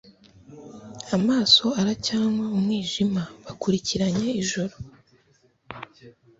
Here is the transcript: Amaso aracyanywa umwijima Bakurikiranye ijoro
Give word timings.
Amaso 1.17 1.65
aracyanywa 1.79 2.45
umwijima 2.55 3.21
Bakurikiranye 3.43 4.27
ijoro 4.41 4.73